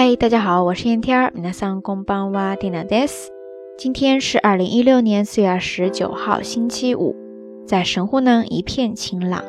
[0.00, 1.32] 嗨，大家好，我是燕天儿。
[1.34, 3.30] 皆さんこんばんは、ディナです。
[3.78, 7.14] 今天是二零一六年四月二十九号，星期五，
[7.66, 9.42] 在神户呢一片晴朗，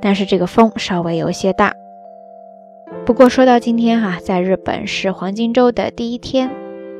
[0.00, 1.72] 但是这个风稍微有些大。
[3.04, 6.50] 不过说到今天哈，在日本是黄金周的第一天，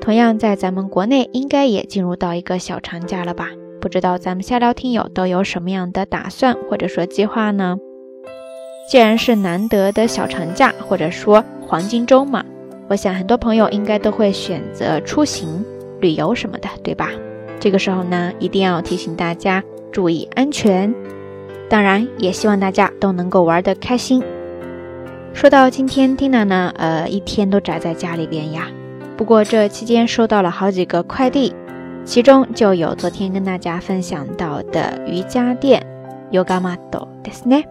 [0.01, 3.49] 同样在咱们国内应该也进入到一个小长假了吧？
[3.81, 7.79] 不知道咱们下聊听友都有什么样的打算或者说计划呢？
[8.91, 12.43] 既然是难得的小长假，或者说黄金周嘛，
[12.89, 15.65] 我想很多朋友应该都会选择出行、
[16.01, 17.11] 旅游什么的，对吧？
[17.61, 19.63] 这个时候呢，一定要提醒大家
[19.93, 20.95] 注意安全，
[21.69, 24.23] 当然也希望大家都能够玩得开心。
[25.35, 28.69] 说到今天，Tina 呢，呃，一天都宅在家里边呀。
[29.17, 31.53] 不过这期间收到了好几个快递，
[32.05, 35.83] 其中就有昨天跟大家分享到的瑜伽垫，
[36.31, 36.79] Yoga mat
[37.23, 37.65] ですね。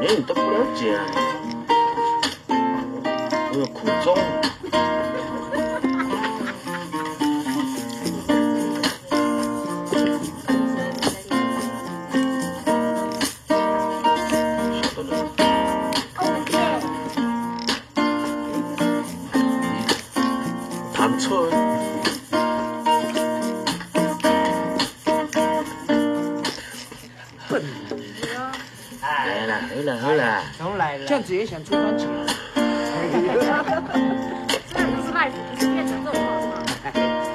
[0.00, 0.98] 你都不了解，
[2.48, 4.16] 我有苦衷。
[31.06, 32.06] 这样子也想出专辑？
[32.54, 32.60] 这
[34.84, 36.52] 不是卖，不是变成这种状况。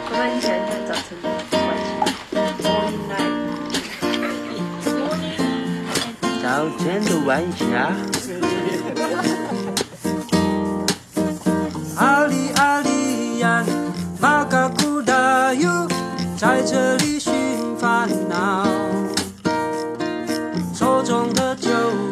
[0.05, 1.07] 我们想想找成
[6.41, 6.45] 早
[6.77, 7.61] 晨的晚霞。
[16.65, 17.33] 这里寻
[17.77, 18.65] 烦恼。
[20.73, 21.69] 手中的酒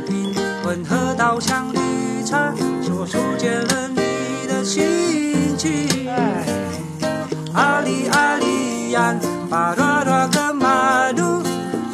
[0.08, 0.34] 瓶，
[0.66, 1.12] 温和。
[1.32, 1.80] 好像绿
[2.26, 2.54] 茶，
[2.84, 6.10] 说书解了你的心情。
[7.54, 9.16] 阿里阿里呀，
[9.50, 11.42] 巴拉拉个马路，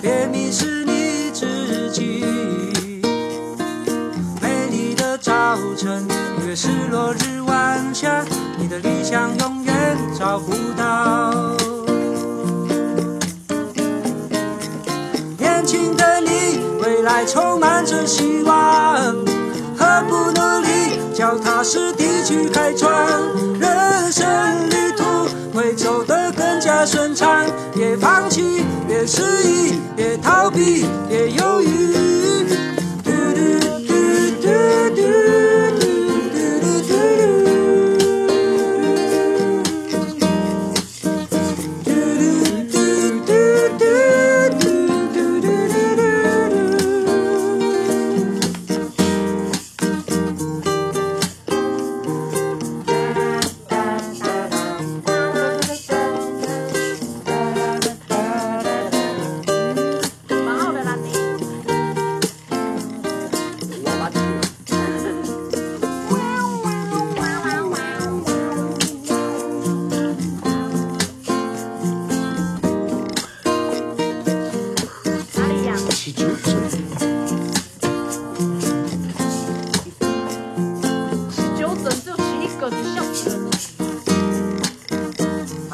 [0.02, 2.26] 别迷失你自己。
[4.42, 6.08] 美丽的早晨，
[6.48, 8.26] 越是落日晚霞，
[8.58, 11.27] 你的理想永远找不到。
[17.28, 18.56] 充满着希望。
[19.78, 22.90] 何不努力，脚踏实地去开创？
[23.60, 24.26] 人生
[24.70, 25.04] 旅途
[25.54, 27.46] 会走得更加顺畅。
[27.76, 32.07] 别放弃，别失意，别逃避，别犹豫。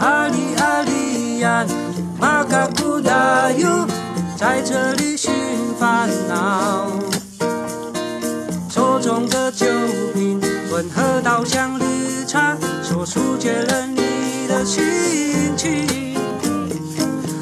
[0.04, 1.66] 阿里阿里呀
[2.20, 3.88] 玛嘎咕哒哟
[4.36, 5.32] 在这里寻
[5.80, 6.90] 烦恼
[8.70, 9.66] 手中的酒
[10.14, 16.18] 瓶混合到香绿茶说书解了你的心情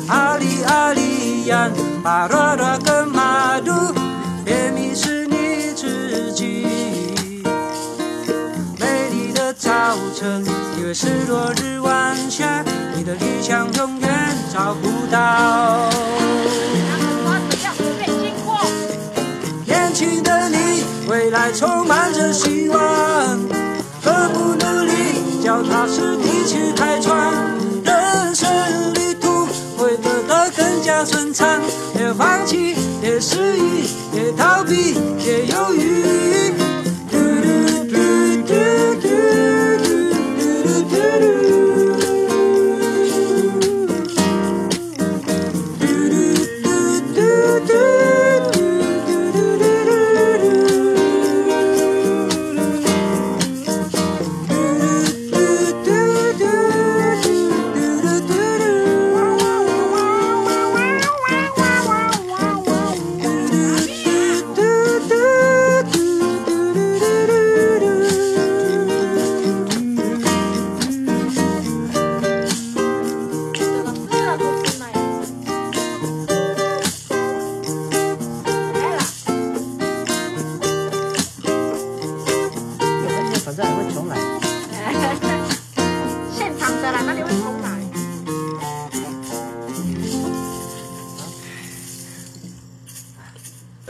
[0.08, 1.68] 阿里阿里呀
[2.04, 3.74] 巴啦啦跟马路
[4.46, 6.68] 别迷失你自己
[8.80, 10.46] 美丽的早晨
[10.78, 12.51] 因为是落日晚霞
[14.72, 15.90] 找不到。
[19.66, 22.80] 年轻的你，未来充满着希望，
[24.02, 27.34] 何不努力，脚踏实地去开创？
[27.84, 28.50] 人生
[28.94, 29.46] 旅途
[29.78, 31.60] 会得到更加顺畅，
[31.94, 35.71] 别放弃，别失意，别逃避，别犹豫。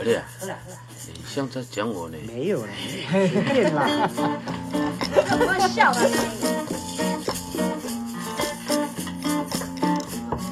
[0.02, 0.18] 二弟，
[1.06, 2.18] 你像在讲我呢？
[2.26, 2.68] 没有了，
[3.08, 3.86] 随便啦。
[5.28, 6.00] 怎么会笑的？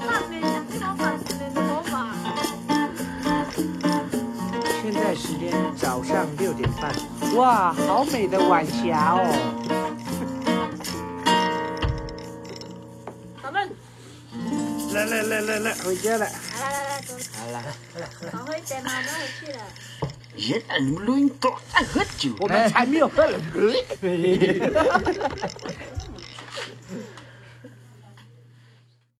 [0.07, 0.37] 烂呢，
[0.79, 2.15] 超烦死你的头发。
[4.81, 6.95] 现在时间早上六点半，
[7.35, 9.27] 哇，好美的晚霞哦！
[13.43, 13.69] 咱们
[14.95, 16.27] 来来来来来，回家了。
[20.37, 21.51] Giết anh luôn có
[21.95, 22.33] hết chịu.
[22.41, 23.77] Ôi, mình sai miêu hết là gửi.